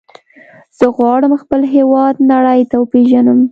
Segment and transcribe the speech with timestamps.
[0.77, 3.39] زه غواړم خپل هېواد نړۍ ته وپیژنم.